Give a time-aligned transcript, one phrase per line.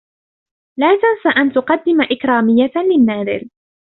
[0.79, 3.49] لا تنس أن تقدّم إكراميّة للنّادل.